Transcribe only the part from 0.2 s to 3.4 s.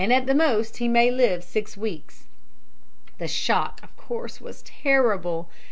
the most he may live six weeks.' "The